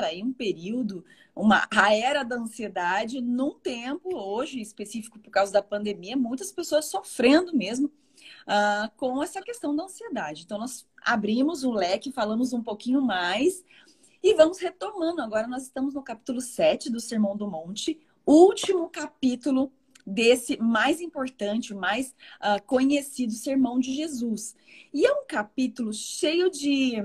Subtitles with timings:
[0.00, 1.04] lembra aí um período,
[1.36, 6.86] uma a era da ansiedade, num tempo hoje específico por causa da pandemia, muitas pessoas
[6.86, 10.42] sofrendo mesmo uh, com essa questão da ansiedade.
[10.44, 13.64] Então nós abrimos o leque, falamos um pouquinho mais
[14.22, 15.20] e vamos retomando.
[15.20, 19.72] Agora nós estamos no capítulo 7 do Sermão do Monte, último capítulo
[20.06, 24.56] desse mais importante, mais uh, conhecido Sermão de Jesus.
[24.92, 26.96] E é um capítulo cheio de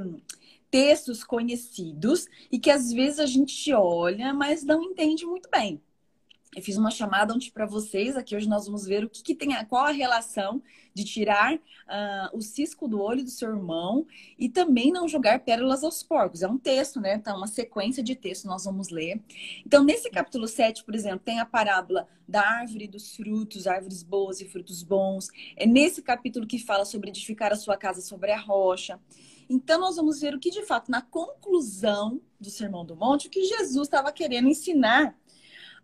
[0.75, 5.81] textos conhecidos e que às vezes a gente olha, mas não entende muito bem.
[6.53, 9.33] Eu fiz uma chamada ontem para vocês, aqui hoje nós vamos ver o que, que
[9.33, 10.61] tem, a, qual a relação
[10.93, 11.59] de tirar uh,
[12.33, 14.05] o cisco do olho do seu irmão
[14.37, 16.41] e também não jogar pérolas aos porcos.
[16.41, 17.19] É um texto, né?
[17.19, 19.21] Tá uma sequência de textos nós vamos ler.
[19.65, 24.41] Então, nesse capítulo 7, por exemplo, tem a parábola da árvore dos frutos, árvores boas
[24.41, 25.29] e frutos bons.
[25.55, 28.99] É nesse capítulo que fala sobre edificar a sua casa sobre a rocha.
[29.49, 33.29] Então, nós vamos ver o que, de fato, na conclusão do Sermão do Monte, o
[33.29, 35.17] que Jesus estava querendo ensinar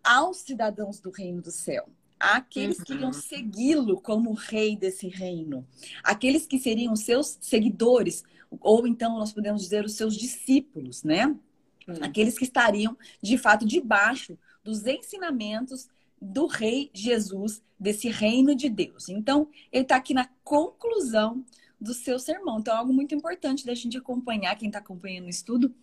[0.02, 1.88] aos cidadãos do reino do céu.
[2.18, 3.12] Aqueles que iriam uhum.
[3.12, 5.66] segui-lo como rei desse reino.
[6.04, 8.22] Aqueles que seriam seus seguidores,
[8.60, 11.26] ou então nós podemos dizer os seus discípulos, né?
[11.26, 11.96] Uhum.
[12.00, 15.88] Aqueles que estariam, de fato, debaixo dos ensinamentos
[16.20, 19.08] do rei Jesus, desse reino de Deus.
[19.08, 21.44] Então, ele está aqui na conclusão
[21.82, 22.60] do seu sermão.
[22.60, 25.74] Então, é algo muito importante da gente acompanhar, quem está acompanhando o estudo,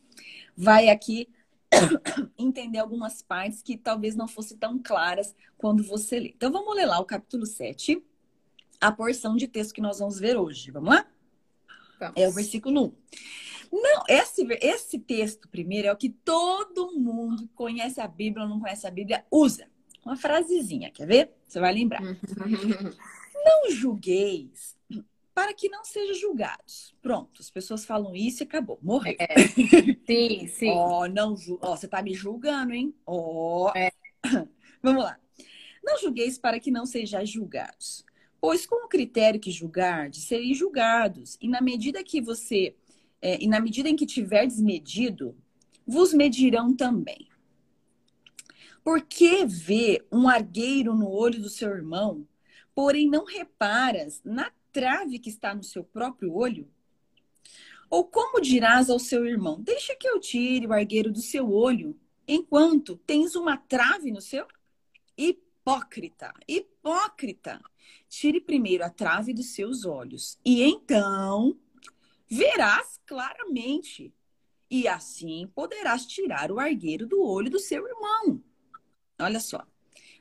[0.55, 1.27] vai aqui
[2.37, 6.33] entender algumas partes que talvez não fossem tão claras quando você lê.
[6.35, 8.01] Então vamos ler lá o capítulo 7,
[8.79, 10.71] a porção de texto que nós vamos ver hoje.
[10.71, 11.05] Vamos lá?
[11.99, 12.15] Vamos.
[12.15, 12.93] É o versículo 1.
[13.71, 18.59] Não, esse, esse texto primeiro é o que todo mundo conhece a Bíblia ou não
[18.59, 19.67] conhece a Bíblia usa.
[20.03, 21.31] Uma frasezinha, quer ver?
[21.47, 22.01] Você vai lembrar.
[22.01, 24.78] não julgueis
[25.39, 26.93] para que não sejam julgados.
[27.01, 29.15] Pronto, as pessoas falam isso e acabou, morreu.
[29.17, 29.47] É.
[30.05, 30.71] Sim, sim.
[30.75, 32.93] Ó, oh, não, ó, oh, você tá me julgando, hein?
[33.05, 33.71] Ó.
[33.71, 33.77] Oh.
[33.77, 33.89] É.
[34.83, 35.17] Vamos lá.
[35.81, 38.03] Não julgueis para que não sejais julgados.
[38.41, 41.37] Pois com o critério que julgardes, sereis julgados.
[41.39, 42.75] E na medida que você,
[43.21, 45.37] é, e na medida em que tiverdes medido,
[45.87, 47.29] vos medirão também.
[48.83, 52.27] Por que vê um argueiro no olho do seu irmão,
[52.75, 56.71] porém não reparas na trave que está no seu próprio olho?
[57.89, 61.99] Ou como dirás ao seu irmão: Deixa que eu tire o argueiro do seu olho,
[62.25, 64.47] enquanto tens uma trave no seu?
[65.17, 67.61] Hipócrita, hipócrita.
[68.07, 71.59] Tire primeiro a trave dos seus olhos, e então
[72.25, 74.13] verás claramente,
[74.69, 78.41] e assim poderás tirar o argueiro do olho do seu irmão.
[79.19, 79.67] Olha só.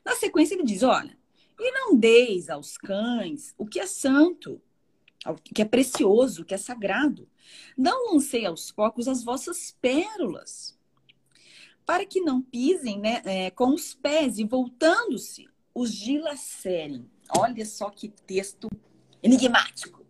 [0.03, 1.17] Na sequência, ele diz: Olha,
[1.59, 4.61] e não deis aos cães o que é santo,
[5.25, 7.27] o que é precioso, o que é sagrado.
[7.77, 10.77] Não lancei aos porcos as vossas pérolas,
[11.85, 17.09] para que não pisem né, é, com os pés e voltando-se os dilacerem.
[17.37, 18.69] Olha só que texto
[19.21, 20.05] enigmático.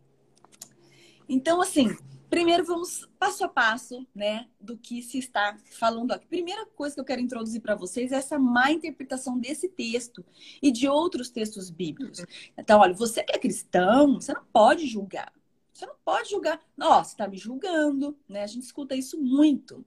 [1.28, 1.96] Então, assim,
[2.30, 6.28] Primeiro, vamos passo a passo, né, do que se está falando aqui.
[6.28, 10.24] Primeira coisa que eu quero introduzir para vocês é essa má interpretação desse texto
[10.62, 12.24] e de outros textos bíblicos.
[12.58, 15.34] Então, olha, você que é cristão, você não pode julgar.
[15.74, 16.62] Você não pode julgar.
[16.78, 18.44] Nossa, você está me julgando, né?
[18.44, 19.84] A gente escuta isso muito.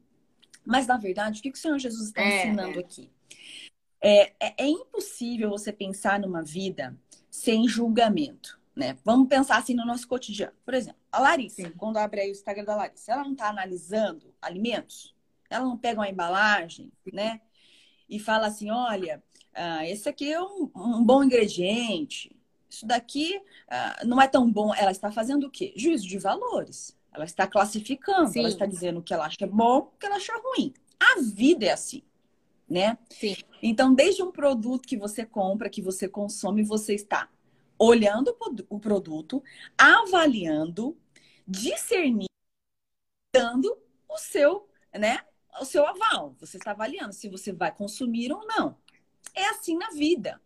[0.65, 2.81] Mas, na verdade, o que, que o Senhor Jesus está é, ensinando é.
[2.81, 3.11] aqui?
[4.01, 6.99] É, é, é impossível você pensar numa vida
[7.31, 8.97] sem julgamento né?
[9.05, 10.53] Vamos pensar assim no nosso cotidiano.
[10.65, 11.73] Por exemplo, a Larissa, Sim.
[11.77, 15.15] quando abre aí o Instagram da Larissa, ela não está analisando alimentos?
[15.51, 17.41] Ela não pega uma embalagem, né?
[18.09, 19.23] E fala assim, olha,
[19.53, 22.35] uh, esse aqui é um, um, bom ingrediente.
[22.69, 24.75] Isso daqui uh, não é tão bom.
[24.75, 25.75] Ela está fazendo o quê?
[25.77, 26.97] Juízo de valores.
[27.13, 28.33] Ela está classificando.
[28.33, 28.41] Sim.
[28.41, 30.73] Ela está dizendo o que ela acha bom, o que ela acha ruim.
[30.99, 32.03] A vida é assim,
[32.69, 32.97] né?
[33.11, 33.37] Sim.
[33.63, 37.29] Então, desde um produto que você compra, que você consome, você está
[37.85, 38.37] olhando
[38.69, 39.43] o produto,
[39.77, 40.97] avaliando,
[41.45, 42.29] discernindo,
[43.35, 43.77] dando
[44.09, 45.19] o seu, né,
[45.61, 46.37] o seu aval.
[46.39, 48.79] Você está avaliando se você vai consumir ou não.
[49.35, 50.41] É assim na vida.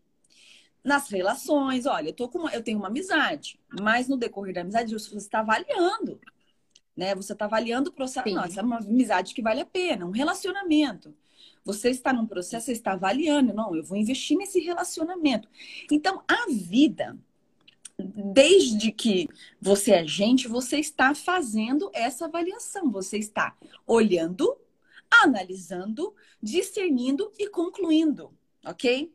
[0.83, 4.63] Nas relações, olha, eu, tô com uma, eu tenho uma amizade, mas no decorrer da
[4.63, 6.19] amizade você está avaliando.
[6.97, 7.15] Né?
[7.15, 8.31] Você está avaliando o processo.
[8.31, 11.15] Nossa, é uma amizade que vale a pena, um relacionamento.
[11.67, 15.49] Você está num processo, você está avaliando, não, eu vou investir nesse relacionamento.
[15.91, 17.19] Então, a vida,
[17.99, 19.29] desde que
[19.61, 23.57] você é gente, você está fazendo essa avaliação, você está
[23.87, 24.57] olhando,
[25.11, 28.33] analisando, discernindo e concluindo,
[28.65, 29.13] ok?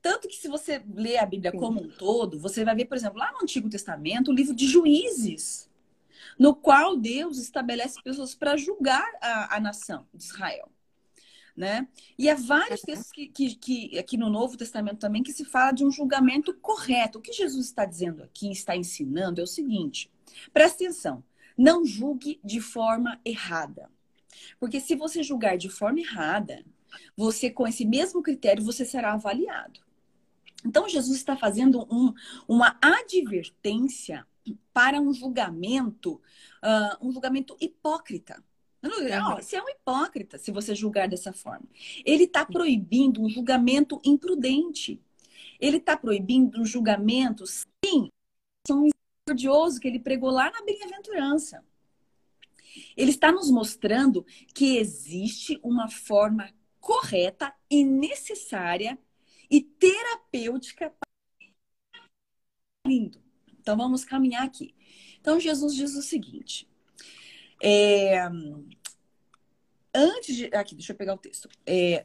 [0.00, 3.18] Tanto que se você lê a Bíblia como um todo, você vai ver, por exemplo,
[3.18, 5.70] lá no Antigo Testamento, o livro de Juízes,
[6.38, 10.71] no qual Deus estabelece pessoas para julgar a, a nação de Israel
[11.56, 11.86] né?
[12.18, 15.72] E há vários textos que, que, que, aqui no Novo Testamento também que se fala
[15.72, 17.18] de um julgamento correto.
[17.18, 20.10] O que Jesus está dizendo aqui, está ensinando, é o seguinte:
[20.52, 21.22] presta atenção,
[21.56, 23.90] não julgue de forma errada.
[24.58, 26.64] Porque se você julgar de forma errada,
[27.16, 29.80] você, com esse mesmo critério, você será avaliado.
[30.64, 32.12] Então, Jesus está fazendo um,
[32.46, 34.26] uma advertência
[34.72, 36.14] para um julgamento,
[36.62, 38.42] uh, um julgamento hipócrita.
[38.82, 41.66] Não, você é um hipócrita se você julgar dessa forma.
[42.04, 45.00] Ele está proibindo um julgamento imprudente.
[45.60, 48.10] Ele está proibindo um julgamento, sim,
[48.68, 48.88] um
[49.28, 51.64] misericordioso que ele pregou lá na bem-aventurança.
[52.96, 58.98] Ele está nos mostrando que existe uma forma correta e necessária
[59.48, 60.92] e terapêutica.
[62.84, 63.22] Lindo.
[63.60, 64.74] Então vamos caminhar aqui.
[65.20, 66.68] Então Jesus diz o seguinte:
[67.62, 68.28] é,
[69.94, 70.46] antes de.
[70.54, 71.48] Aqui, deixa eu pegar o texto.
[71.64, 72.04] É,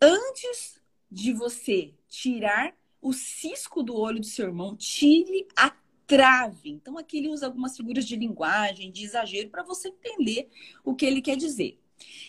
[0.00, 0.80] antes
[1.10, 5.70] de você tirar o cisco do olho do seu irmão, tire a
[6.06, 6.70] trave.
[6.70, 10.50] Então, aqui ele usa algumas figuras de linguagem, de exagero, para você entender
[10.82, 11.78] o que ele quer dizer.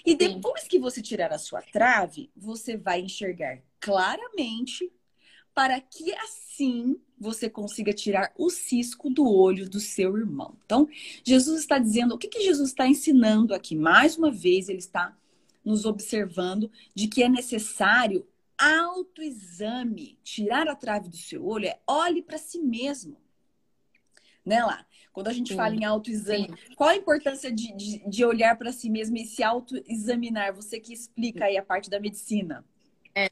[0.06, 0.68] E depois Sim.
[0.68, 4.92] que você tirar a sua trave, você vai enxergar claramente
[5.54, 10.56] para que assim você consiga tirar o cisco do olho do seu irmão.
[10.66, 10.88] Então,
[11.24, 13.76] Jesus está dizendo, o que, que Jesus está ensinando aqui?
[13.76, 15.18] Mais uma vez, ele está
[15.64, 18.28] nos observando de que é necessário
[18.58, 20.18] autoexame.
[20.24, 23.18] Tirar a trave do seu olho é olhe para si mesmo.
[24.46, 24.86] Né, lá?
[25.12, 25.56] Quando a gente Sim.
[25.56, 26.76] fala em autoexame, Sim.
[26.76, 30.54] qual a importância de, de, de olhar para si mesmo e se autoexaminar?
[30.54, 32.64] Você que explica aí a parte da medicina.
[33.16, 33.30] É,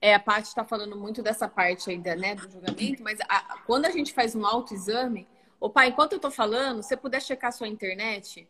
[0.00, 3.84] é, a Paty está falando muito dessa parte ainda, né, do julgamento, mas a, quando
[3.84, 5.28] a gente faz um autoexame,
[5.60, 8.48] o pai, enquanto eu estou falando, você puder checar a sua internet,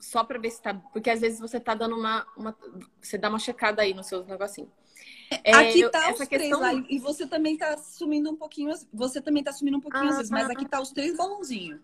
[0.00, 2.56] só para ver se está, porque às vezes você está dando uma, uma,
[3.00, 4.70] você dá uma checada aí nos seus negocinhos.
[5.44, 6.60] É, aqui tá essa os questão...
[6.60, 10.10] três, e você também está sumindo um pouquinho, você também está sumindo um pouquinho ah,
[10.10, 11.80] às vezes, mas aqui tá os três balãozinhos.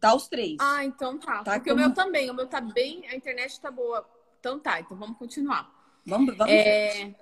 [0.00, 0.56] Tá os três.
[0.60, 1.42] Ah, então tá.
[1.42, 1.82] tá porque como...
[1.82, 4.06] o meu também, o meu tá bem, a internet tá boa.
[4.40, 5.72] Então tá, então vamos continuar.
[6.04, 6.52] Vamos, vamos.
[6.52, 7.14] É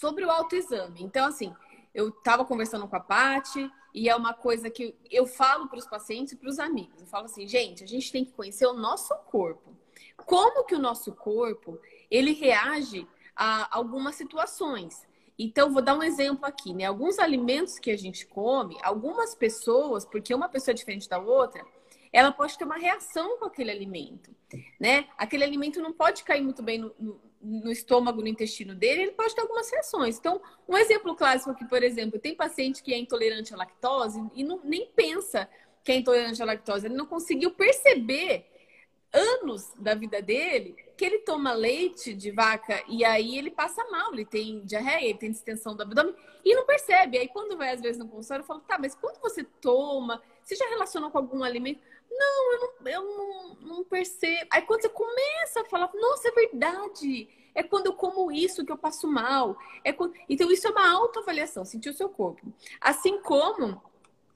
[0.00, 1.02] sobre o autoexame.
[1.02, 1.54] Então, assim,
[1.94, 5.86] eu estava conversando com a Paty e é uma coisa que eu falo para os
[5.86, 7.00] pacientes e para os amigos.
[7.00, 9.76] Eu falo assim, gente, a gente tem que conhecer o nosso corpo.
[10.16, 11.78] Como que o nosso corpo
[12.10, 13.06] ele reage
[13.36, 15.02] a algumas situações.
[15.38, 16.84] Então, vou dar um exemplo aqui, né?
[16.84, 21.64] Alguns alimentos que a gente come, algumas pessoas, porque uma pessoa é diferente da outra,
[22.12, 24.30] ela pode ter uma reação com aquele alimento,
[24.78, 25.08] né?
[25.18, 29.34] Aquele alimento não pode cair muito bem no no estômago, no intestino dele, ele pode
[29.34, 30.18] ter algumas reações.
[30.18, 34.42] Então, um exemplo clássico aqui, por exemplo, tem paciente que é intolerante à lactose e
[34.42, 35.48] não, nem pensa
[35.84, 36.86] que é intolerante à lactose.
[36.86, 38.46] Ele não conseguiu perceber
[39.12, 44.12] anos da vida dele que ele toma leite de vaca e aí ele passa mal,
[44.12, 46.14] ele tem diarreia, ele tem distensão do abdômen
[46.44, 47.18] e não percebe.
[47.18, 50.56] Aí quando vai às vezes no consultório, eu falo, tá, mas quando você toma, você
[50.56, 51.80] já relacionou com algum alimento?
[52.16, 54.46] Não, eu não, eu não, não percebo.
[54.50, 57.28] Aí quando você começa a falar, nossa, é verdade.
[57.54, 59.56] É quando eu como isso que eu passo mal.
[59.82, 60.14] É quando...
[60.28, 62.52] Então, isso é uma autoavaliação, sentir o seu corpo.
[62.80, 63.80] Assim como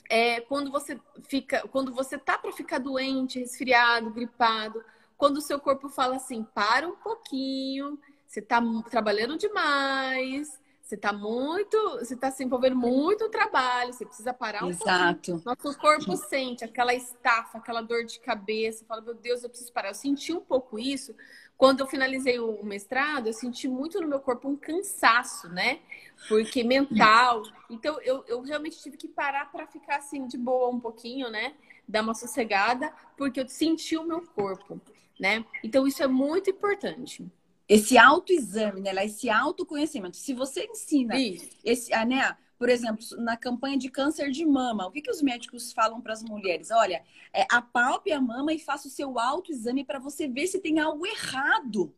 [0.09, 0.99] é, quando você
[1.29, 4.85] fica, quando você tá para ficar doente, resfriado, gripado,
[5.17, 11.13] quando o seu corpo fala assim, para um pouquinho, você tá trabalhando demais, você está
[11.13, 15.33] muito, você está se envolvendo muito no trabalho, você precisa parar um Exato.
[15.33, 15.43] pouquinho.
[15.45, 19.89] Nosso corpo sente aquela estafa, aquela dor de cabeça, fala, meu Deus, eu preciso parar.
[19.89, 21.15] Eu senti um pouco isso
[21.59, 25.81] quando eu finalizei o mestrado, eu senti muito no meu corpo um cansaço, né?
[26.27, 27.43] Porque mental.
[27.69, 31.53] Então, eu, eu realmente tive que parar para ficar assim de boa um pouquinho, né?
[31.87, 34.81] Dar uma sossegada, porque eu senti o meu corpo,
[35.21, 35.45] né?
[35.63, 37.31] Então, isso é muito importante
[37.69, 38.93] esse autoexame, né?
[39.05, 40.17] Esse autoconhecimento.
[40.17, 41.15] Se você ensina
[41.63, 42.37] esse, né?
[42.59, 46.13] Por exemplo, na campanha de câncer de mama, o que, que os médicos falam para
[46.13, 46.73] as mulheres?
[46.73, 50.81] Olha, é, apalpe a mama e faça o seu autoexame para você ver se tem
[50.81, 51.95] algo errado.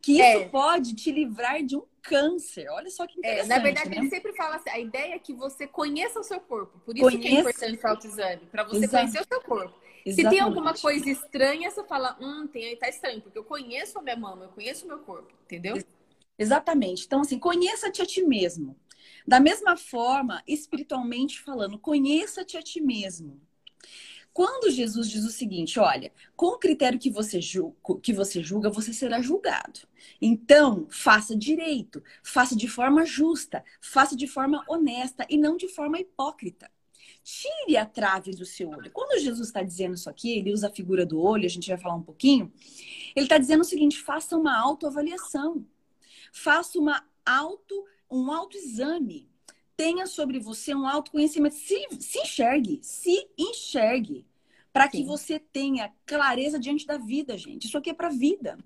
[0.00, 0.48] Que isso é.
[0.48, 2.68] pode te livrar de um câncer.
[2.70, 3.52] Olha só que interessante.
[3.52, 3.96] É, na verdade, né?
[3.98, 6.78] ele sempre fala assim: a ideia é que você conheça o seu corpo.
[6.80, 8.96] Por isso que é importante o autoexame, para você Exato.
[8.96, 9.81] conhecer o seu corpo.
[10.04, 10.14] Exatamente.
[10.14, 14.02] Se tem alguma coisa estranha, você fala, hum, tem, tá estranho, porque eu conheço a
[14.02, 15.76] minha mama, eu conheço o meu corpo, entendeu?
[16.38, 17.04] Exatamente.
[17.06, 18.76] Então, assim, conheça-te a ti mesmo.
[19.26, 23.40] Da mesma forma, espiritualmente falando, conheça-te a ti mesmo.
[24.32, 28.70] Quando Jesus diz o seguinte, olha, com o critério que você, julga, que você julga,
[28.70, 29.80] você será julgado.
[30.20, 36.00] Então, faça direito, faça de forma justa, faça de forma honesta e não de forma
[36.00, 36.70] hipócrita.
[37.22, 38.90] Tire a trave do seu olho.
[38.90, 41.78] Quando Jesus está dizendo isso aqui, ele usa a figura do olho, a gente vai
[41.78, 42.52] falar um pouquinho.
[43.14, 45.64] Ele está dizendo o seguinte: faça uma autoavaliação.
[46.32, 49.28] Faça uma auto, um autoexame.
[49.76, 51.54] Tenha sobre você um autoconhecimento.
[51.54, 54.26] Se, se enxergue, se enxergue.
[54.72, 57.66] Para que você tenha clareza diante da vida, gente.
[57.66, 58.58] Isso aqui é para vida.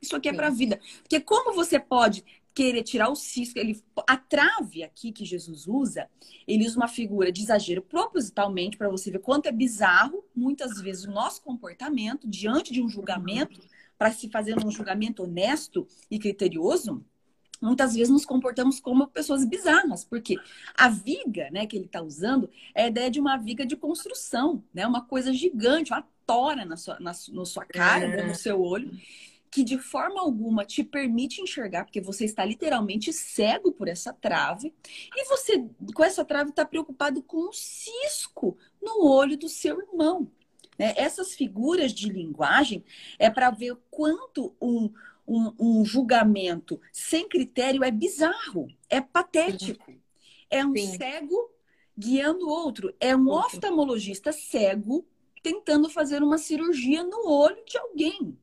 [0.00, 0.80] Isso aqui é para vida.
[1.02, 6.08] Porque como você pode querer tirar o cisco, ele, a trave aqui que Jesus usa,
[6.46, 11.04] ele usa uma figura de exagero propositalmente para você ver quanto é bizarro, muitas vezes,
[11.04, 13.60] o nosso comportamento diante de um julgamento,
[13.96, 17.04] para se fazer um julgamento honesto e criterioso,
[17.60, 20.36] muitas vezes nos comportamos como pessoas bizarras, porque
[20.74, 24.64] a viga, né, que ele está usando é a ideia de uma viga de construção,
[24.72, 28.26] né, uma coisa gigante, uma tora na sua, na, na sua cara, é.
[28.26, 28.90] no seu olho,
[29.50, 34.72] que de forma alguma te permite enxergar, porque você está literalmente cego por essa trave,
[35.16, 40.30] e você, com essa trave, está preocupado com um cisco no olho do seu irmão.
[40.78, 40.94] Né?
[40.96, 42.84] Essas figuras de linguagem
[43.18, 44.90] é para ver quanto um,
[45.26, 49.92] um, um, julgamento sem critério é bizarro, é patético.
[50.48, 50.96] É um Sim.
[50.96, 51.50] cego
[51.96, 55.04] guiando o outro, é um oftalmologista cego
[55.42, 58.38] tentando fazer uma cirurgia no olho de alguém.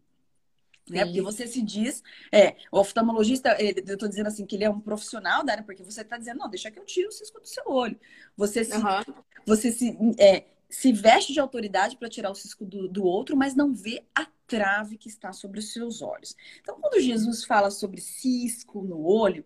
[0.90, 1.06] Né?
[1.06, 2.02] Porque você se diz,
[2.32, 5.84] é, o oftalmologista, eu estou dizendo assim, que ele é um profissional da área, porque
[5.84, 8.00] você está dizendo, não, deixa que eu tiro o cisco do seu olho.
[8.36, 9.14] Você se, uhum.
[9.46, 13.56] você se, é, se veste de autoridade para tirar o cisco do, do outro, mas
[13.56, 16.36] não vê a trave que está sobre os seus olhos.
[16.62, 19.44] Então, quando Jesus fala sobre cisco no olho,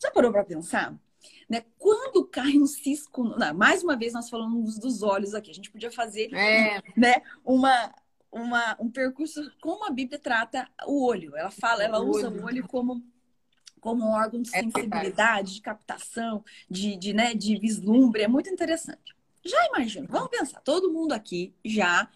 [0.00, 0.96] já parou para pensar?
[1.48, 1.64] Né?
[1.78, 5.70] Quando cai um cisco, não, mais uma vez nós falamos dos olhos aqui, a gente
[5.70, 6.80] podia fazer é.
[6.96, 7.92] né, uma,
[8.34, 11.36] uma, um percurso como a Bíblia trata o olho.
[11.36, 13.02] Ela fala, ela usa o olho como
[13.80, 18.22] como um órgão de é sensibilidade, é de captação, de, de, né, de vislumbre.
[18.22, 19.14] É muito interessante.
[19.44, 22.08] Já imagino, vamos pensar, todo mundo aqui já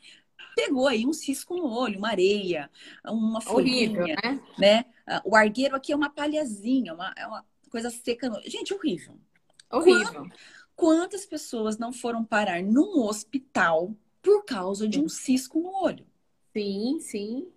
[0.57, 2.71] pegou aí um cisco no olho, uma areia,
[3.05, 4.41] uma folhinha, horrível, né?
[4.59, 4.85] né?
[5.23, 8.31] O argueiro aqui é uma palhazinha, uma, é uma coisa seca.
[8.31, 8.41] No...
[8.47, 9.21] Gente, horrível.
[9.71, 10.27] Horrível.
[10.75, 16.07] Quantas pessoas não foram parar num hospital por causa de um cisco no olho?
[16.53, 17.49] Sim, sim.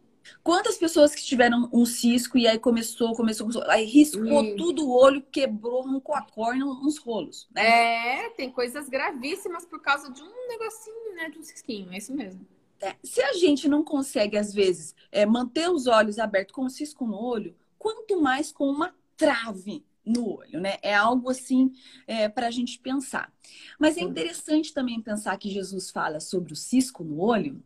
[0.43, 4.95] Quantas pessoas que tiveram um cisco e aí começou, começou, começou aí riscou tudo o
[4.95, 7.47] olho, quebrou, arrancou a córnea, uns rolos.
[7.53, 8.25] Né?
[8.25, 11.29] É, tem coisas gravíssimas por causa de um negocinho, né?
[11.29, 12.45] De um cisquinho, é isso mesmo.
[12.79, 16.69] É, se a gente não consegue, às vezes, é, manter os olhos abertos com um
[16.69, 20.77] cisco no olho, quanto mais com uma trave no olho, né?
[20.81, 21.71] É algo assim
[22.07, 23.31] é, para a gente pensar.
[23.79, 27.61] Mas é interessante também pensar que Jesus fala sobre o cisco no olho,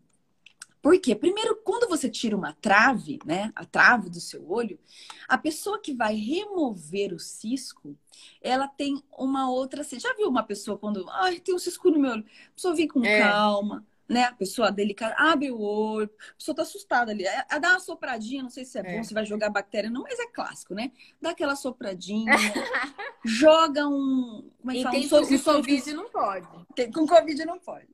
[0.86, 4.77] porque, primeiro, quando você tira uma trave, né, a trave do seu olho,
[5.27, 7.98] a pessoa que vai remover o cisco,
[8.39, 9.84] ela tem uma outra.
[9.84, 11.10] Você já viu uma pessoa quando.
[11.10, 12.25] Ai, tem um cisco no meu olho.
[12.50, 13.20] A pessoa vem com é.
[13.20, 14.24] calma, né?
[14.24, 17.25] A pessoa delicada, abre o olho, a pessoa tá assustada ali.
[17.25, 19.89] É, é dá uma sopradinha, não sei se é, é, bom, se vai jogar bactéria,
[19.89, 20.91] não, mas é clássico, né?
[21.21, 22.31] Dá aquela sopradinha,
[23.25, 24.50] joga um.
[24.59, 24.97] Como é que fala?
[24.97, 26.47] Um, um, um Covid não pode.
[26.75, 27.88] Tem, com Covid não pode.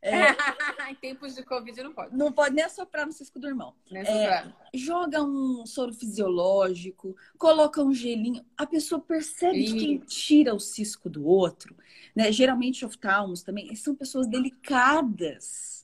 [0.00, 0.10] É,
[0.90, 2.16] em tempos de Covid não pode.
[2.16, 3.74] Não pode nem assoprar no cisco do irmão.
[3.92, 8.44] É, joga um soro fisiológico, coloca um gelinho.
[8.56, 11.76] A pessoa percebe que quem tira o cisco do outro,
[12.14, 12.30] né?
[12.30, 15.77] Geralmente oftalmos também, são pessoas delicadas.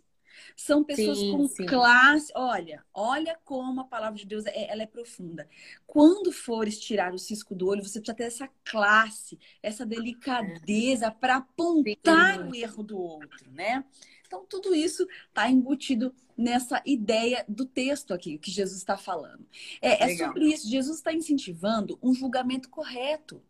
[0.56, 1.66] São pessoas sim, com sim.
[1.66, 2.32] classe.
[2.34, 5.49] Olha, olha como a palavra de Deus é, ela é profunda.
[5.87, 11.37] Quando fores tirar o cisco do olho, você precisa ter essa classe, essa delicadeza para
[11.37, 12.49] apontar sim.
[12.49, 13.84] o erro do outro, né?
[14.26, 19.46] Então, tudo isso está embutido nessa ideia do texto aqui que Jesus está falando.
[19.80, 20.68] É, é sobre isso.
[20.68, 23.42] Jesus está incentivando um julgamento correto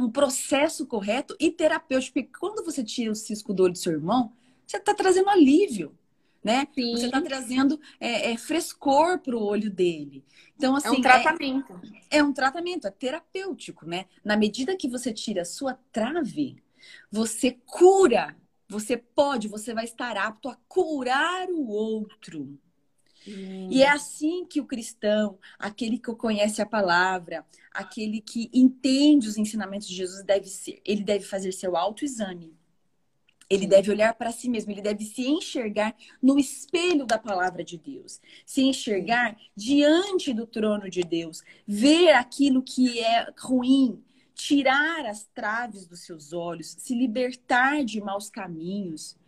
[0.00, 2.14] um processo correto e terapêutico.
[2.14, 4.32] Porque quando você tira o cisco do olho do seu irmão,
[4.66, 5.94] você está trazendo alívio
[6.42, 6.66] né?
[6.74, 6.92] Sim.
[6.92, 10.24] Você está trazendo é, é, frescor para o olho dele.
[10.56, 10.88] Então, assim.
[10.88, 11.80] É um tratamento.
[12.10, 14.06] É, é, um tratamento, é terapêutico, né?
[14.24, 16.62] Na medida que você tira a sua trave,
[17.10, 18.36] você cura.
[18.68, 22.56] Você pode, você vai estar apto a curar o outro.
[23.26, 23.68] Hum.
[23.68, 29.36] E é assim que o cristão, aquele que conhece a palavra, aquele que entende os
[29.36, 30.80] ensinamentos de Jesus, deve ser.
[30.84, 32.59] Ele deve fazer seu autoexame.
[33.50, 37.76] Ele deve olhar para si mesmo, ele deve se enxergar no espelho da palavra de
[37.76, 44.00] Deus, se enxergar diante do trono de Deus, ver aquilo que é ruim,
[44.34, 49.18] tirar as traves dos seus olhos, se libertar de maus caminhos,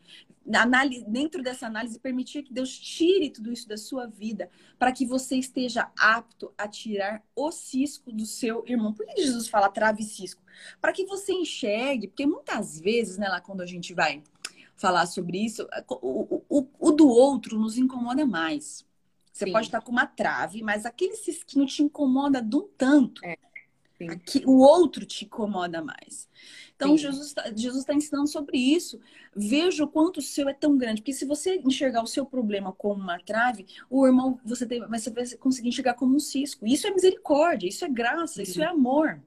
[0.55, 5.07] análise, dentro dessa análise, permitir que Deus tire tudo isso da sua vida, para que
[5.07, 8.93] você esteja apto a tirar o cisco do seu irmão.
[8.93, 10.43] Por que Jesus fala trave e cisco?
[10.81, 14.23] Para que você enxergue, porque muitas vezes, né, lá quando a gente vai
[14.83, 15.69] falar sobre isso.
[15.89, 18.85] O, o, o do outro nos incomoda mais.
[19.33, 19.53] Você Sim.
[19.53, 23.25] pode estar com uma trave, mas aquele cisquinho te incomoda de um tanto.
[23.25, 23.39] É.
[24.11, 26.29] Aqui, o outro te incomoda mais.
[26.75, 27.05] Então, Sim.
[27.05, 28.99] Jesus está tá ensinando sobre isso.
[29.35, 31.01] Veja o quanto o seu é tão grande.
[31.01, 35.11] Porque se você enxergar o seu problema como uma trave, o irmão, você, tem, você
[35.11, 36.67] vai conseguir enxergar como um cisco.
[36.67, 38.43] Isso é misericórdia, isso é graça, Sim.
[38.43, 39.23] isso é amor.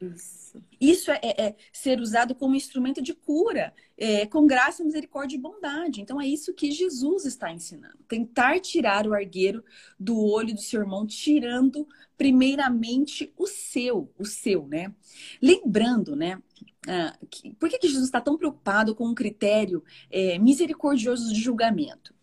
[0.00, 5.36] Isso, Isso é, é, é, ser usado como instrumento de cura, é, com graça, misericórdia
[5.36, 6.00] e bondade.
[6.00, 7.98] Então é isso que Jesus está ensinando.
[8.06, 9.64] Tentar tirar o argueiro
[9.98, 14.92] do olho do seu irmão, tirando primeiramente o seu, o seu, né?
[15.40, 16.42] Lembrando, né?
[16.86, 21.40] Ah, que, por que, que Jesus está tão preocupado com um critério é, misericordioso de
[21.40, 22.14] julgamento?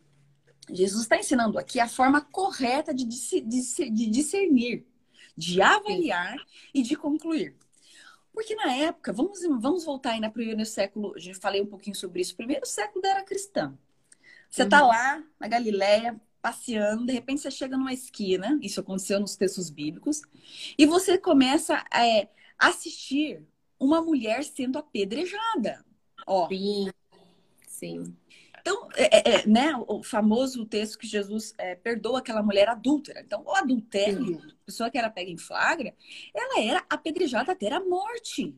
[0.72, 4.86] Jesus está ensinando aqui a forma correta de, de, de discernir,
[5.36, 6.38] de avaliar
[6.74, 7.56] e de concluir.
[8.34, 11.96] Porque na época, vamos, vamos voltar aí no primeiro século, a gente falei um pouquinho
[11.96, 13.78] sobre isso, primeiro século da era cristã.
[14.50, 14.88] Você está uhum.
[14.88, 20.22] lá na Galileia, passeando, de repente você chega numa esquina, isso aconteceu nos textos bíblicos,
[20.78, 23.46] e você começa a é, assistir
[23.80, 25.86] uma mulher sendo apedrejada.
[26.26, 26.48] Ó.
[26.48, 26.90] Sim,
[27.68, 28.16] sim.
[28.64, 33.20] Então, é, é, né, o famoso texto que Jesus é, perdoa aquela mulher adúltera.
[33.20, 35.94] Então, o adultério, a pessoa que era pega em flagra,
[36.34, 38.56] ela era apedrejada até a morte.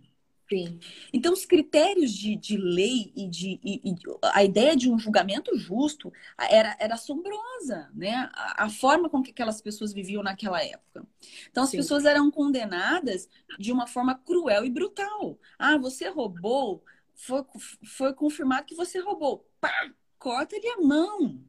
[0.47, 0.79] Sim.
[1.11, 5.57] Então, os critérios de, de lei e de e, e a ideia de um julgamento
[5.57, 8.29] justo era, era assombrosa, né?
[8.31, 11.03] A, a, forma com que aquelas pessoas viviam naquela época.
[11.49, 11.77] Então, as Sim.
[11.77, 15.39] pessoas eram condenadas de uma forma cruel e brutal.
[15.57, 16.83] Ah, você roubou,
[17.15, 17.43] foi,
[17.83, 19.47] foi confirmado que você roubou.
[19.67, 21.39] Pá, corta-lhe a mão.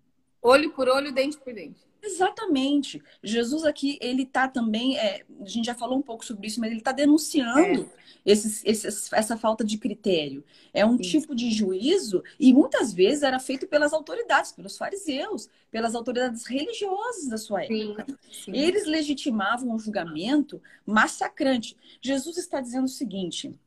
[0.42, 1.86] Olho por olho, dente por dente.
[2.06, 3.02] Exatamente.
[3.22, 6.70] Jesus aqui, ele está também, é, a gente já falou um pouco sobre isso, mas
[6.70, 7.86] ele está denunciando é.
[8.24, 10.44] esses, esses, essa falta de critério.
[10.72, 15.96] É um tipo de juízo, e muitas vezes era feito pelas autoridades, pelos fariseus, pelas
[15.96, 18.06] autoridades religiosas da sua época.
[18.06, 18.52] Sim, sim.
[18.52, 21.76] Eles legitimavam um julgamento massacrante.
[22.00, 23.58] Jesus está dizendo o seguinte: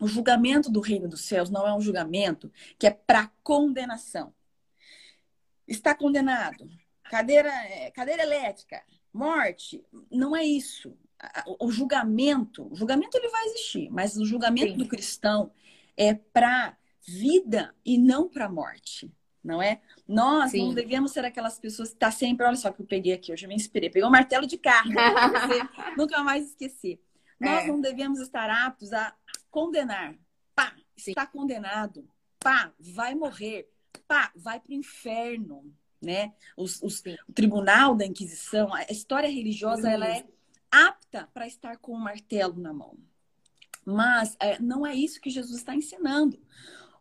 [0.00, 4.32] o julgamento do reino dos céus não é um julgamento que é para condenação.
[5.68, 6.68] Está condenado.
[7.04, 9.84] Cadeira, é, cadeira elétrica, morte.
[10.10, 10.96] Não é isso.
[11.60, 14.78] O julgamento, o julgamento ele vai existir, mas o julgamento Sim.
[14.78, 15.52] do cristão
[15.96, 19.12] é para vida e não para morte.
[19.44, 19.80] Não é?
[20.08, 20.66] Nós Sim.
[20.66, 23.44] não devemos ser aquelas pessoas que está sempre, olha só que eu peguei aqui, hoje
[23.44, 24.94] eu me inspirei, peguei um martelo de carne,
[25.96, 27.00] nunca mais esquecer.
[27.40, 27.66] Nós é.
[27.66, 29.14] não devemos estar aptos a
[29.50, 30.14] condenar.
[30.54, 32.06] Pá, está condenado.
[32.38, 33.68] Pá, vai morrer.
[34.06, 35.74] Pá, vai para o inferno.
[36.02, 36.32] Né?
[36.56, 40.24] Os, os, o tribunal da Inquisição, a história religiosa, ela é
[40.70, 42.96] apta para estar com o martelo na mão.
[43.84, 46.38] Mas é, não é isso que Jesus está ensinando.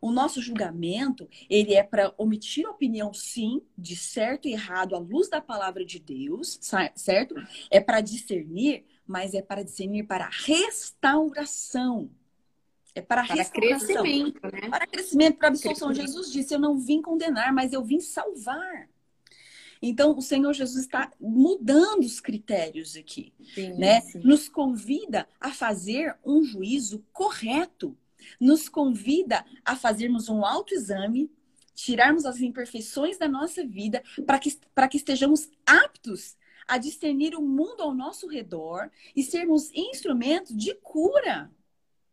[0.01, 4.97] O nosso julgamento, ele é para omitir a opinião, sim, de certo e errado à
[4.99, 6.57] luz da palavra de Deus,
[6.95, 7.35] certo?
[7.69, 12.11] É para discernir, mas é para discernir para restauração.
[12.93, 14.69] É para, para crescimento, né?
[14.69, 15.91] Para crescimento, para absolução.
[15.91, 18.87] Jesus disse: Eu não vim condenar, mas eu vim salvar.
[19.81, 24.01] Então, o Senhor Jesus está mudando os critérios aqui, sim, né?
[24.01, 24.19] Sim.
[24.19, 27.97] Nos convida a fazer um juízo correto,
[28.39, 31.31] nos convida a fazermos um autoexame,
[31.73, 36.37] tirarmos as imperfeições da nossa vida para que, para que estejamos aptos
[36.69, 41.51] a discernir o mundo ao nosso redor e sermos instrumentos de cura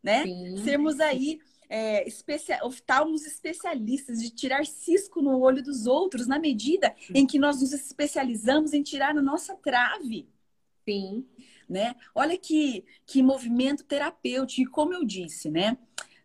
[0.07, 0.23] né?
[0.23, 0.57] Sim.
[0.63, 1.39] Sermos aí
[1.69, 2.59] é, especia...
[2.63, 7.73] oftalmos especialistas de tirar cisco no olho dos outros, na medida em que nós nos
[7.73, 10.29] especializamos em tirar a nossa trave.
[10.87, 11.25] Sim.
[11.67, 11.93] Né?
[12.15, 15.77] Olha que, que movimento terapêutico, e como eu disse, né?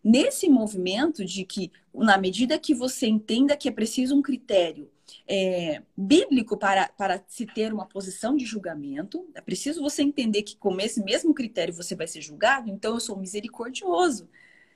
[0.05, 4.92] Nesse movimento de que, na medida que você entenda que é preciso um critério
[5.27, 9.29] é, bíblico para, para se ter uma posição de julgamento.
[9.35, 12.71] É preciso você entender que, com esse mesmo critério, você vai ser julgado.
[12.71, 14.29] Então, eu sou misericordioso.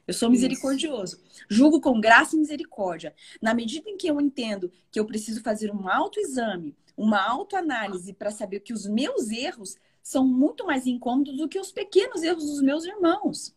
[0.07, 1.17] Eu sou misericordioso.
[1.17, 1.47] Isso.
[1.49, 3.15] Julgo com graça e misericórdia.
[3.43, 8.31] Na medida em que eu entendo que eu preciso fazer um autoexame, uma autoanálise para
[8.31, 12.63] saber que os meus erros são muito mais incômodos do que os pequenos erros dos
[12.63, 13.55] meus irmãos.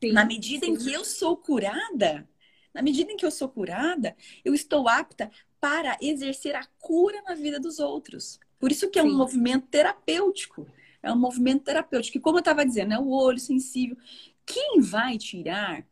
[0.00, 0.12] Sim.
[0.12, 2.28] Na medida em que eu sou curada,
[2.72, 7.34] na medida em que eu sou curada, eu estou apta para exercer a cura na
[7.34, 8.40] vida dos outros.
[8.58, 9.10] Por isso que é Sim.
[9.10, 10.66] um movimento terapêutico.
[11.02, 12.18] É um movimento terapêutico.
[12.18, 13.96] E como eu estava dizendo, é o olho sensível.
[14.44, 15.86] Quem vai tirar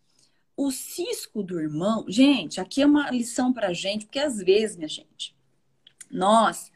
[0.57, 2.05] o cisco do irmão?
[2.09, 5.35] Gente, aqui é uma lição para a gente, porque às vezes, minha gente,
[6.11, 6.71] nós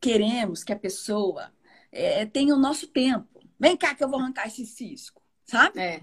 [0.00, 1.52] queremos que a pessoa
[1.90, 3.42] é, tenha o nosso tempo.
[3.58, 5.80] Vem cá que eu vou arrancar esse cisco, sabe?
[5.80, 6.02] É.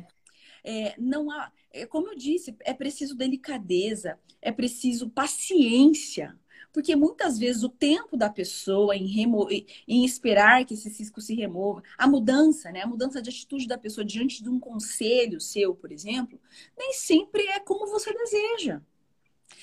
[0.63, 6.38] É, não há é, como eu disse, é preciso delicadeza, é preciso paciência.
[6.73, 9.47] Porque muitas vezes o tempo da pessoa em, remo...
[9.88, 12.82] em esperar que esse cisco se remova, a mudança, né?
[12.82, 16.39] A mudança de atitude da pessoa diante de um conselho seu, por exemplo,
[16.77, 18.82] nem sempre é como você deseja.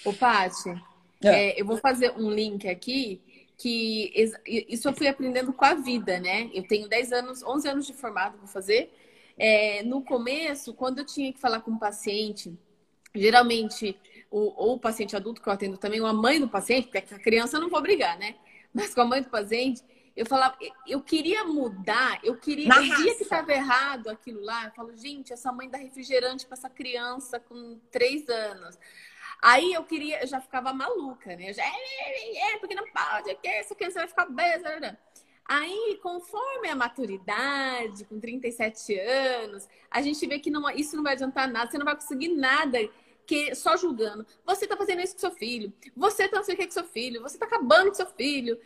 [0.04, 0.70] Ô, Paty,
[1.24, 1.50] é.
[1.50, 3.20] É, eu vou fazer um link aqui
[3.56, 4.12] que
[4.68, 6.48] isso eu fui aprendendo com a vida, né?
[6.54, 8.92] Eu tenho 10 anos, 11 anos de formado, vou fazer.
[9.36, 12.56] É, no começo, quando eu tinha que falar com um paciente,
[13.12, 13.98] geralmente
[14.30, 17.14] o, ou o paciente adulto que eu atendo também, ou a mãe do paciente, porque
[17.14, 18.34] a criança eu não vou brigar, né?
[18.72, 19.82] Mas com a mãe do paciente,
[20.14, 24.64] eu falava, eu queria mudar, eu queria, Na eu via que estava errado aquilo lá.
[24.64, 28.76] Eu falo, gente, essa mãe dá refrigerante para essa criança com três anos.
[29.40, 31.50] Aí eu queria, eu já ficava maluca, né?
[31.50, 34.98] Eu já, é, é, é porque não pode, é que essa criança vai ficar besa.
[35.44, 41.14] Aí, conforme a maturidade, com 37 anos, a gente vê que não, isso não vai
[41.14, 42.78] adiantar nada, você não vai conseguir nada
[43.28, 44.26] que só julgando.
[44.42, 45.70] Você tá fazendo isso com seu filho.
[45.94, 47.20] Você tá não sei o que com seu filho.
[47.20, 48.58] Você tá acabando com seu filho.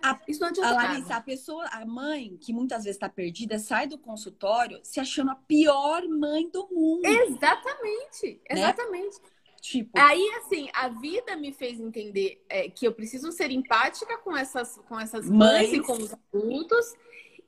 [0.00, 0.70] A, isso não adianta.
[0.70, 1.16] A Larissa, nada.
[1.16, 5.34] a pessoa, a mãe, que muitas vezes tá perdida, sai do consultório se achando a
[5.34, 7.04] pior mãe do mundo.
[7.04, 8.40] Exatamente.
[8.48, 8.60] Né?
[8.60, 9.16] Exatamente.
[9.60, 9.98] Tipo...
[9.98, 14.78] Aí, assim, a vida me fez entender é, que eu preciso ser empática com essas,
[14.88, 16.94] com essas mães, mães e com os adultos.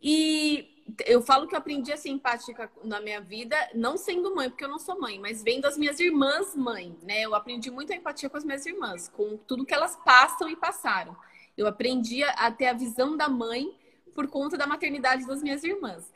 [0.02, 4.49] E eu falo que eu aprendi a ser empática na minha vida, não sendo mãe,
[4.49, 7.22] porque eu não sou mãe, mas vendo as minhas irmãs mãe, né?
[7.22, 10.57] Eu aprendi muito a empatia com as minhas irmãs, com tudo que elas passam e
[10.57, 11.16] passaram.
[11.57, 13.77] Eu aprendi a ter a visão da mãe
[14.14, 16.12] por conta da maternidade das minhas irmãs.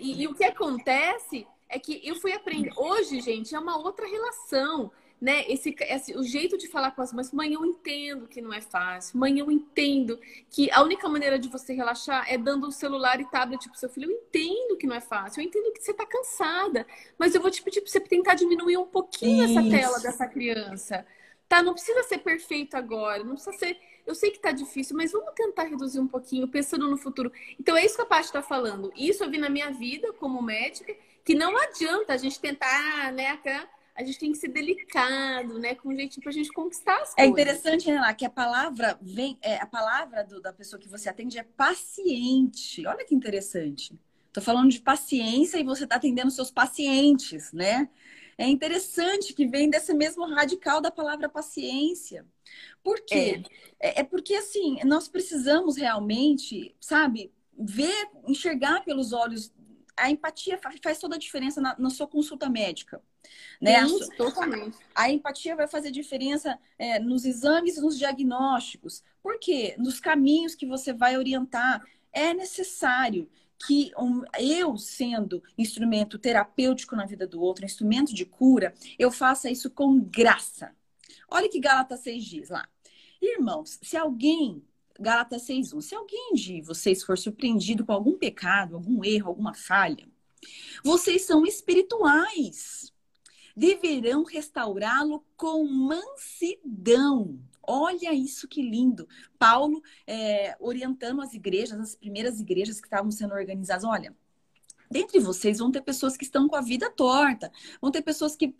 [0.00, 2.72] E, e, e o que acontece é que eu fui aprender.
[2.76, 7.12] Hoje, gente, é uma outra relação né, esse, esse, o jeito de falar com as
[7.12, 11.38] mães, mãe, eu entendo que não é fácil, mãe, eu entendo que a única maneira
[11.38, 14.10] de você relaxar é dando o celular e tablet pro seu filho.
[14.10, 16.86] Eu entendo que não é fácil, eu entendo que você tá cansada,
[17.18, 19.58] mas eu vou te pedir pra você tentar diminuir um pouquinho Isso.
[19.58, 21.06] essa tela dessa criança.
[21.48, 23.78] Tá, não precisa ser perfeito agora, não precisa ser.
[24.04, 27.32] Eu sei que tá difícil, mas vamos tentar reduzir um pouquinho, pensando no futuro.
[27.58, 28.92] Então é isso que a Paty tá falando.
[28.96, 33.28] Isso eu vi na minha vida como médica, que não adianta a gente tentar, né,
[33.96, 35.74] a gente tem que ser delicado, né?
[35.74, 37.28] Com um jeitinho pra gente conquistar as é coisas.
[37.28, 41.08] É interessante, lá, que a palavra vem, é, a palavra do, da pessoa que você
[41.08, 42.86] atende é paciente.
[42.86, 43.98] Olha que interessante.
[44.32, 47.88] Tô falando de paciência e você tá atendendo seus pacientes, né?
[48.36, 52.26] É interessante que vem desse mesmo radical da palavra paciência.
[52.84, 53.42] Por quê?
[53.80, 59.50] É, é, é porque, assim, nós precisamos realmente, sabe, ver, enxergar pelos olhos.
[59.96, 63.02] A empatia faz toda a diferença na, na sua consulta médica.
[63.60, 63.82] Né?
[63.82, 64.76] Isso, a, totalmente.
[64.94, 69.02] A, empatia vai fazer diferença é, nos exames e nos diagnósticos.
[69.22, 69.74] Por quê?
[69.78, 71.82] Nos caminhos que você vai orientar.
[72.12, 73.28] É necessário
[73.66, 79.50] que um, eu, sendo instrumento terapêutico na vida do outro, instrumento de cura, eu faça
[79.50, 80.74] isso com graça.
[81.28, 82.68] Olha que Gálatas 6 diz lá.
[83.20, 84.62] Irmãos, se alguém,
[85.00, 90.06] Gálatas 6.1, se alguém de vocês for surpreendido com algum pecado, algum erro, alguma falha,
[90.84, 92.92] vocês são espirituais
[93.56, 97.40] deverão restaurá-lo com mansidão.
[97.62, 99.08] Olha isso que lindo.
[99.38, 103.84] Paulo é, orientando as igrejas, as primeiras igrejas que estavam sendo organizadas.
[103.84, 104.14] Olha,
[104.90, 108.54] dentre vocês vão ter pessoas que estão com a vida torta, vão ter pessoas que,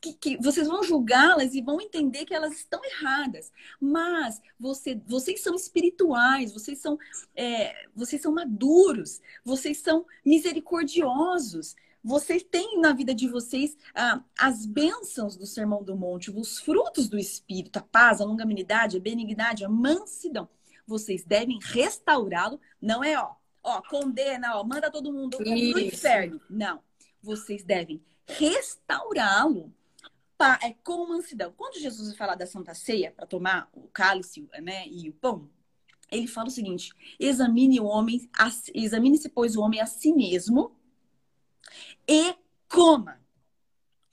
[0.00, 3.50] que, que vocês vão julgá-las e vão entender que elas estão erradas.
[3.80, 6.96] Mas você, vocês são espirituais, vocês são,
[7.34, 11.74] é, vocês são maduros, vocês são misericordiosos.
[12.04, 17.08] Vocês têm na vida de vocês ah, as bênçãos do Sermão do Monte, os frutos
[17.08, 20.46] do Espírito, a paz, a longanimidade, a benignidade, a mansidão.
[20.86, 26.38] Vocês devem restaurá-lo, não é ó, ó, condena, ó, manda todo mundo pro inferno.
[26.50, 26.80] Não.
[27.22, 29.72] Vocês devem restaurá-lo
[30.62, 31.54] é, com mansidão.
[31.56, 35.48] Quando Jesus vai falar da Santa Ceia para tomar o cálice né, e o pão,
[36.12, 38.28] ele fala o seguinte: examine o homem,
[38.74, 40.76] examine-se, pois, o homem a si mesmo
[42.08, 42.34] e
[42.68, 43.24] coma.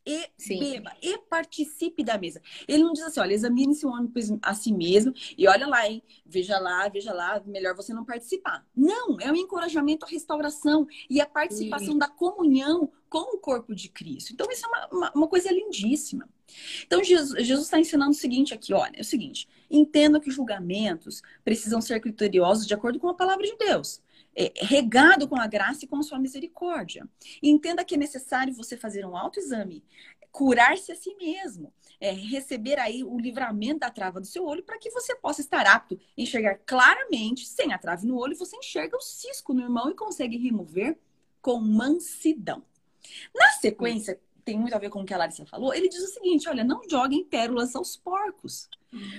[0.06, 0.60] E Sim.
[0.60, 2.41] beba, e participe da mesa.
[2.67, 6.02] Ele não diz assim, olha, examine-se o homem a si mesmo e olha lá, hein?
[6.26, 8.65] Veja lá, veja lá, melhor você não participar.
[8.76, 12.00] Não, é um encorajamento à restauração e a participação Sim.
[12.00, 14.34] da comunhão com o corpo de Cristo.
[14.34, 16.28] Então, isso é uma, uma, uma coisa lindíssima.
[16.84, 21.80] Então, Jesus está ensinando o seguinte aqui, olha, é o seguinte, entenda que julgamentos precisam
[21.80, 24.02] ser criteriosos de acordo com a palavra de Deus
[24.36, 27.08] é, regado com a graça e com a sua misericórdia.
[27.41, 29.84] E entenda que é necessário você fazer um autoexame,
[30.32, 34.80] curar-se a si mesmo, é, receber aí o livramento da trava do seu olho para
[34.80, 38.98] que você possa estar apto a enxergar claramente, sem a trave no olho, você enxerga
[38.98, 40.98] o cisco no irmão e consegue remover
[41.41, 42.63] com mansidão.
[43.36, 46.13] Na sequência tem muito a ver com o que a Larissa falou, ele diz o
[46.13, 48.70] seguinte: olha, não joguem pérolas aos porcos,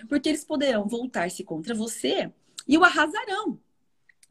[0.09, 2.33] porque eles poderão voltar-se contra você
[2.67, 3.61] e o arrasarão.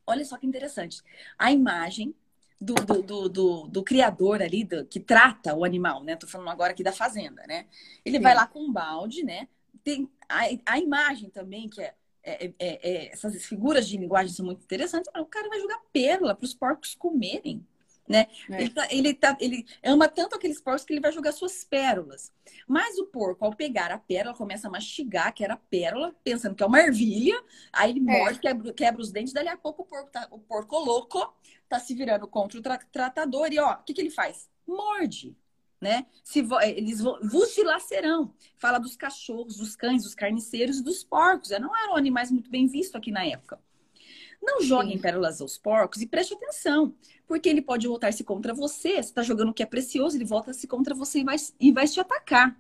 [0.06, 1.02] Olha só que interessante.
[1.38, 2.14] A imagem
[2.60, 6.16] do, do, do, do, do criador ali, que trata o animal, né?
[6.16, 7.66] Tô falando agora aqui da fazenda, né?
[8.06, 9.48] Ele vai lá com um balde, né?
[9.84, 14.46] Tem a, a imagem também, que é, é, é, é, essas figuras de linguagem são
[14.46, 15.12] muito interessantes.
[15.18, 17.66] O cara vai jogar pérola para os porcos comerem
[18.12, 18.28] né?
[18.50, 18.62] É.
[18.62, 22.32] Ele, tá, ele, tá, ele ama tanto aqueles porcos que ele vai jogar suas pérolas.
[22.68, 26.56] Mas o porco, ao pegar a pérola, começa a mastigar, que era a pérola, pensando
[26.56, 28.04] que é uma ervilha, aí ele é.
[28.04, 31.34] morde, quebra, quebra os dentes, dali a pouco o porco, tá, o porco louco
[31.70, 34.50] tá se virando contra o tra tratador e, ó, o que, que ele faz?
[34.68, 35.36] Morde.
[35.80, 36.06] Né?
[36.24, 38.36] Se eles vos dilacerão.
[38.56, 41.50] Fala dos cachorros, dos cães, dos carniceiros e dos porcos.
[41.50, 43.60] Não eram animais muito bem vistos aqui na época.
[44.42, 45.02] Não joguem Sim.
[45.02, 46.96] pérolas aos porcos e preste atenção,
[47.28, 48.94] porque ele pode voltar-se contra você.
[48.94, 51.88] Você está jogando o que é precioso, ele volta-se contra você e vai, e vai
[51.88, 52.60] te atacar.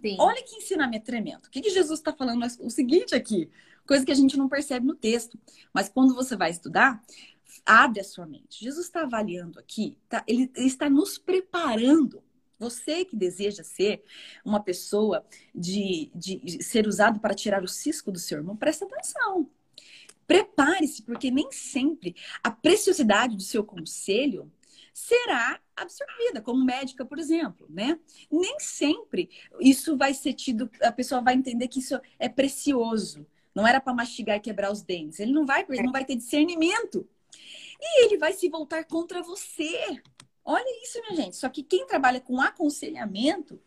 [0.00, 0.16] Sim.
[0.20, 1.46] Olha que ensinamento tremendo.
[1.46, 2.44] O que, que Jesus está falando?
[2.60, 3.50] O seguinte aqui,
[3.86, 5.38] coisa que a gente não percebe no texto,
[5.72, 7.02] mas quando você vai estudar,
[7.64, 8.62] abre a sua mente.
[8.62, 10.22] Jesus está avaliando aqui, tá?
[10.26, 12.22] ele, ele está nos preparando
[12.58, 14.02] você que deseja ser
[14.44, 15.24] uma pessoa
[15.54, 19.48] de, de, ser usado para tirar o cisco do seu irmão, presta atenção.
[20.26, 24.50] Prepare-se, porque nem sempre a preciosidade do seu conselho
[24.92, 27.98] será absorvida, como médica, por exemplo, né?
[28.30, 29.28] Nem sempre
[29.60, 33.26] isso vai ser tido, a pessoa vai entender que isso é precioso.
[33.54, 35.20] Não era para mastigar e quebrar os dentes.
[35.20, 37.08] Ele não vai, ele não vai ter discernimento.
[37.80, 40.02] E ele vai se voltar contra você.
[40.44, 41.36] Olha isso, minha gente.
[41.36, 43.60] Só que quem trabalha com aconselhamento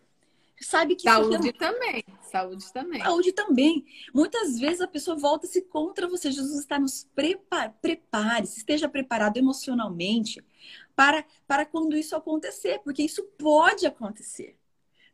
[0.61, 3.01] sabe que saúde também, saúde também.
[3.01, 3.85] Saúde também.
[4.13, 6.31] Muitas vezes a pessoa volta-se contra você.
[6.31, 10.43] Jesus está nos prepare, prepare, esteja preparado emocionalmente
[10.95, 14.58] para para quando isso acontecer, porque isso pode acontecer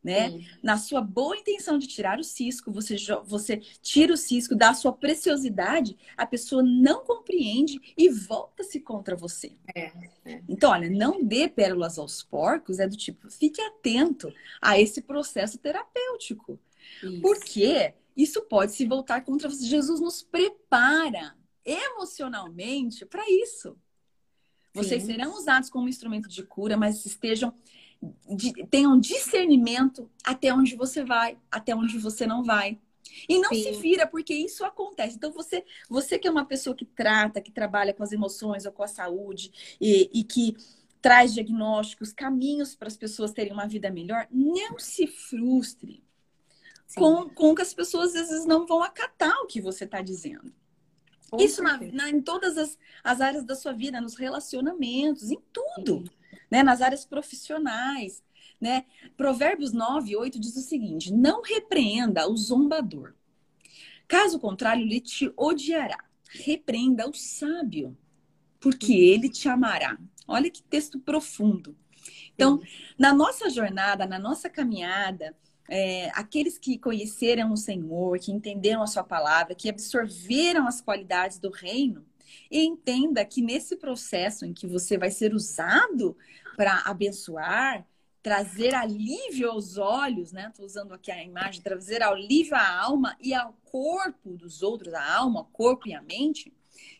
[0.05, 0.29] né?
[0.29, 0.45] Sim.
[0.61, 4.93] Na sua boa intenção de tirar o cisco, você, você tira o cisco da sua
[4.93, 9.53] preciosidade, a pessoa não compreende e volta-se contra você.
[9.75, 9.91] É,
[10.23, 10.41] é.
[10.47, 15.57] Então, olha, não dê pérolas aos porcos, é do tipo, fique atento a esse processo
[15.57, 16.59] terapêutico.
[17.01, 17.21] Isso.
[17.21, 19.65] Porque isso pode se voltar contra você.
[19.65, 23.75] Jesus nos prepara emocionalmente para isso.
[24.71, 25.13] Vocês Sim.
[25.13, 27.51] serão usados como instrumento de cura, mas estejam
[28.35, 32.79] de, tenham discernimento até onde você vai, até onde você não vai.
[33.29, 33.63] E não Sim.
[33.63, 35.15] se vira, porque isso acontece.
[35.15, 38.71] Então, você, você que é uma pessoa que trata, que trabalha com as emoções ou
[38.71, 40.55] com a saúde e, e que
[41.01, 46.03] traz diagnósticos, caminhos para as pessoas terem uma vida melhor, não se frustre
[46.95, 50.51] com, com que as pessoas às vezes não vão acatar o que você está dizendo.
[51.29, 55.39] Com isso na, na, em todas as, as áreas da sua vida, nos relacionamentos, em
[55.53, 56.03] tudo.
[56.05, 56.24] Sim
[56.55, 56.63] né?
[56.63, 58.23] Nas áreas profissionais,
[58.61, 58.85] né?
[59.17, 63.13] Provérbios 9, 8 diz o seguinte: não repreenda o zombador.
[64.07, 66.01] Caso contrário, ele te odiará.
[66.29, 67.97] Repreenda o sábio,
[68.57, 69.97] porque ele te amará.
[70.25, 71.75] Olha que texto profundo.
[72.33, 72.61] Então,
[72.97, 75.35] na nossa jornada, na nossa caminhada,
[75.69, 81.37] é, aqueles que conheceram o Senhor, que entenderam a sua palavra, que absorveram as qualidades
[81.37, 82.05] do reino,
[82.49, 86.15] entenda que nesse processo em que você vai ser usado
[86.55, 87.85] para abençoar,
[88.21, 90.47] trazer alívio aos olhos, né?
[90.49, 95.13] Estou usando aqui a imagem, trazer alívio à alma e ao corpo dos outros, a
[95.15, 96.51] alma, o corpo e a mente,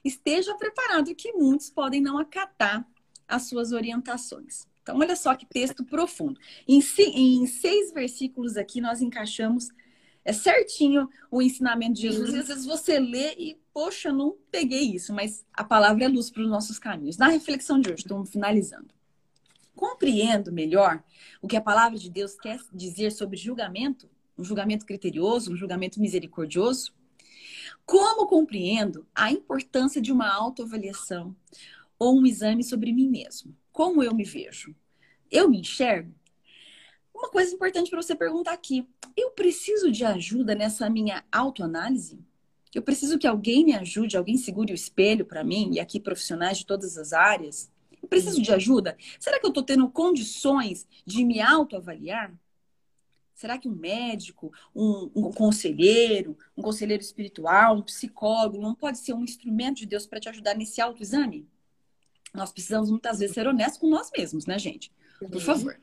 [0.03, 2.87] esteja preparado que muitos podem não acatar
[3.27, 4.67] as suas orientações.
[4.83, 6.39] Então, olha só que texto profundo.
[6.67, 9.69] Em, em seis versículos aqui, nós encaixamos
[10.25, 12.33] é certinho o ensinamento de Jesus.
[12.33, 16.31] E às vezes você lê e, poxa, não peguei isso, mas a palavra é luz
[16.31, 17.15] para os nossos caminhos.
[17.15, 18.94] Na reflexão de hoje, estamos finalizando.
[19.75, 21.03] Compreendo melhor
[21.41, 25.99] o que a palavra de Deus quer dizer sobre julgamento, um julgamento criterioso, um julgamento
[25.99, 26.93] misericordioso.
[27.85, 31.35] Como compreendo a importância de uma autoavaliação
[31.99, 33.55] ou um exame sobre mim mesmo?
[33.71, 34.75] Como eu me vejo?
[35.29, 36.13] Eu me enxergo?
[37.13, 42.19] Uma coisa importante para você perguntar aqui: eu preciso de ajuda nessa minha autoanálise?
[42.73, 46.57] Eu preciso que alguém me ajude, alguém segure o espelho para mim, e aqui profissionais
[46.57, 47.71] de todas as áreas?
[48.05, 48.95] Eu preciso de ajuda?
[49.19, 52.31] Será que eu estou tendo condições de me autoavaliar?
[53.33, 59.13] Será que um médico, um, um, conselheiro, um conselheiro espiritual, um psicólogo não pode ser
[59.13, 61.47] um instrumento de Deus para te ajudar nesse autoexame?
[62.31, 64.91] Nós precisamos muitas vezes ser honestos com nós mesmos, né, gente?
[65.19, 65.75] Por favor.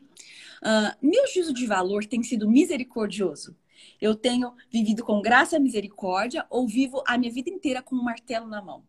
[0.62, 3.56] Uh, meu juízo de valor tem sido misericordioso.
[4.00, 8.02] Eu tenho vivido com graça e misericórdia ou vivo a minha vida inteira com um
[8.02, 8.84] martelo na mão?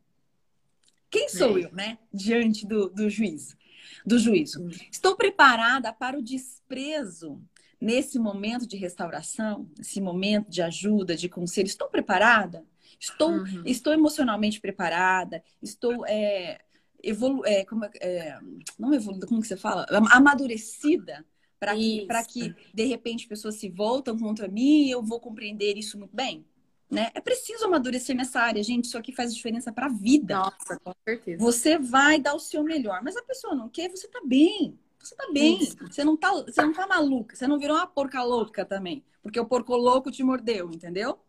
[1.13, 1.65] Quem sou é.
[1.65, 1.99] eu, né?
[2.11, 3.55] Diante do, do juízo.
[4.03, 4.67] do juízo.
[4.91, 7.39] Estou preparada para o desprezo
[7.79, 11.67] nesse momento de restauração, nesse momento de ajuda, de conselho.
[11.67, 12.65] Estou preparada?
[12.99, 13.61] Estou, uhum.
[13.63, 15.43] estou emocionalmente preparada?
[15.61, 16.59] Estou é,
[17.03, 18.39] evolu é, como é, é
[18.79, 19.85] não evoluída, como que você fala?
[20.11, 21.23] Amadurecida
[21.59, 25.97] para que, que, de repente, pessoas se voltam contra mim e eu vou compreender isso
[25.97, 26.45] muito bem?
[26.93, 27.11] Né?
[27.13, 28.85] É preciso amadurecer nessa área, gente.
[28.85, 30.37] Isso aqui faz diferença para a vida.
[30.37, 31.43] Nossa, com certeza.
[31.43, 34.77] Você vai dar o seu melhor, mas a pessoa não quer, você tá bem.
[34.99, 35.59] Você tá bem.
[35.59, 37.35] Você não tá, você não tá maluca.
[37.35, 39.03] Você não virou uma porca louca também.
[39.21, 41.19] Porque o porco louco te mordeu, entendeu?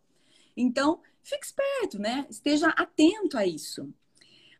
[0.55, 2.25] Então, fique esperto, né?
[2.29, 3.93] Esteja atento a isso.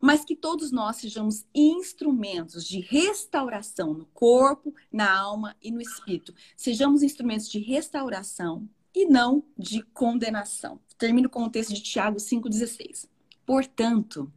[0.01, 6.33] Mas que todos nós sejamos instrumentos de restauração no corpo, na alma e no espírito.
[6.57, 10.79] Sejamos instrumentos de restauração e não de condenação.
[10.97, 13.07] Termino com o texto de Tiago 5,16.
[13.45, 14.31] Portanto,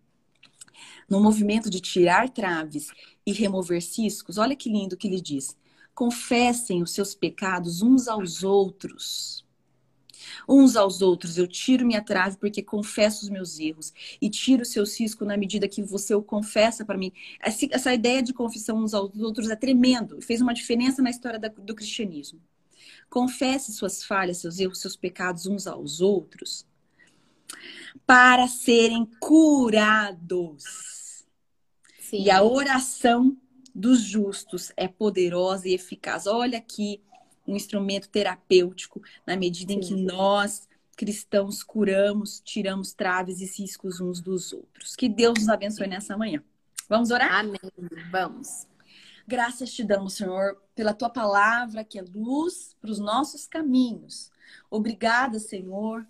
[1.09, 2.89] no movimento de tirar traves
[3.25, 5.57] e remover ciscos, olha que lindo que ele diz:
[5.95, 9.47] confessem os seus pecados uns aos outros.
[10.49, 14.67] Uns aos outros, eu tiro minha trave porque confesso os meus erros e tiro o
[14.67, 17.13] seu cisco na medida que você o confessa para mim.
[17.41, 21.75] Essa ideia de confissão uns aos outros é tremendo, fez uma diferença na história do
[21.75, 22.41] cristianismo.
[23.09, 26.67] Confesse suas falhas, seus erros, seus pecados uns aos outros
[28.07, 30.65] para serem curados.
[31.99, 32.23] Sim.
[32.23, 33.37] E a oração
[33.75, 36.27] dos justos é poderosa e eficaz.
[36.27, 37.03] Olha aqui
[37.47, 39.79] um instrumento terapêutico na medida Sim.
[39.79, 44.97] em que nós cristãos curamos, tiramos traves e ciscos uns dos outros.
[44.97, 46.43] Que Deus nos abençoe nessa manhã.
[46.89, 47.33] Vamos orar?
[47.33, 47.61] Amém.
[48.11, 48.67] Vamos.
[49.29, 54.31] Graças te damos, Senhor, pela tua palavra que é luz para os nossos caminhos.
[54.71, 56.07] Obrigada, Senhor,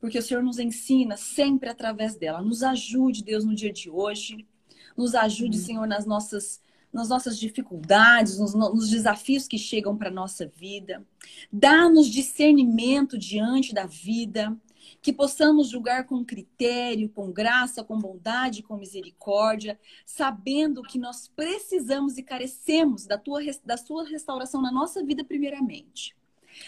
[0.00, 2.42] porque o Senhor nos ensina sempre através dela.
[2.42, 4.48] Nos ajude, Deus, no dia de hoje.
[4.96, 5.64] Nos ajude, uhum.
[5.64, 6.60] Senhor, nas nossas
[6.92, 11.06] nas nossas dificuldades, nos, nos desafios que chegam para a nossa vida.
[11.52, 14.58] Dá-nos discernimento diante da vida
[15.00, 22.18] que possamos julgar com critério, com graça, com bondade, com misericórdia, sabendo que nós precisamos
[22.18, 26.16] e carecemos da tua da sua restauração na nossa vida primeiramente.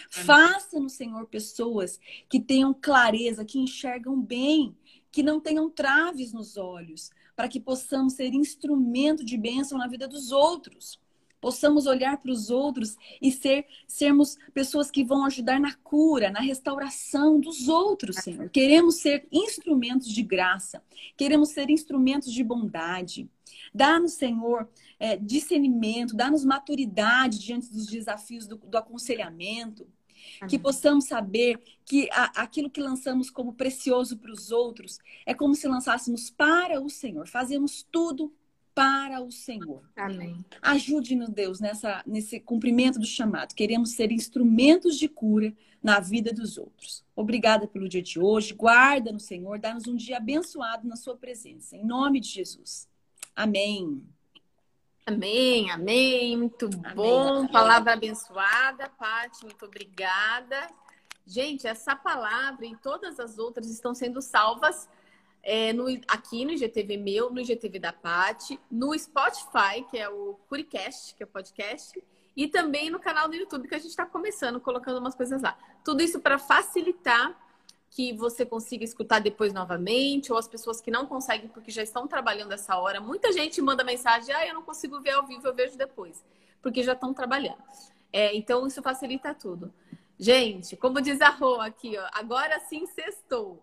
[0.09, 4.75] Faça-nos, Senhor, pessoas que tenham clareza, que enxergam bem,
[5.11, 10.07] que não tenham traves nos olhos, para que possamos ser instrumento de bênção na vida
[10.07, 11.02] dos outros
[11.43, 16.39] possamos olhar para os outros e ser sermos pessoas que vão ajudar na cura, na
[16.39, 18.49] restauração dos outros, Senhor.
[18.49, 20.81] Queremos ser instrumentos de graça,
[21.17, 23.29] queremos ser instrumentos de bondade.
[23.75, 29.85] Dá-nos, Senhor, é, discernimento, dá-nos maturidade diante dos desafios do, do aconselhamento.
[30.39, 30.49] Amém.
[30.49, 35.55] Que possamos saber que a, aquilo que lançamos como precioso para os outros é como
[35.55, 37.27] se lançássemos para o Senhor.
[37.27, 38.33] Fazemos tudo
[38.73, 39.83] para o Senhor.
[39.95, 40.43] Amém.
[40.61, 43.53] Ajude-nos, Deus, nessa, nesse cumprimento do chamado.
[43.53, 47.03] Queremos ser instrumentos de cura na vida dos outros.
[47.15, 48.53] Obrigada pelo dia de hoje.
[48.53, 51.75] Guarda no Senhor, dá-nos um dia abençoado na sua presença.
[51.75, 52.87] Em nome de Jesus.
[53.35, 54.01] Amém.
[55.05, 56.37] Amém, amém.
[56.37, 57.37] Muito amém, bom.
[57.39, 57.51] Amém.
[57.51, 59.43] Palavra abençoada, Paty.
[59.43, 60.67] Muito obrigada.
[61.25, 64.87] Gente, essa palavra e todas as outras estão sendo salvas
[65.43, 70.35] é, no, aqui no IGTV meu, no IGTV da Pati, no Spotify, que é o
[70.47, 72.01] Curicast, que é o podcast,
[72.35, 75.57] e também no canal do YouTube, que a gente está começando, colocando umas coisas lá.
[75.83, 77.37] Tudo isso para facilitar
[77.91, 82.07] que você consiga escutar depois novamente, ou as pessoas que não conseguem porque já estão
[82.07, 82.99] trabalhando essa hora.
[82.99, 86.23] Muita gente manda mensagem, ah, eu não consigo ver ao vivo, eu vejo depois,
[86.61, 87.61] porque já estão trabalhando.
[88.11, 89.71] É, então, isso facilita tudo.
[90.17, 93.61] Gente, como diz a Rô aqui, ó, agora sim sextou.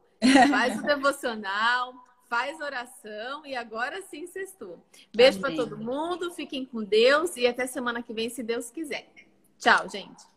[0.49, 1.95] Faz o devocional,
[2.29, 4.79] faz oração e agora sim sextou.
[5.15, 9.09] Beijo para todo mundo, fiquem com Deus e até semana que vem, se Deus quiser.
[9.59, 10.30] Tchau, gente.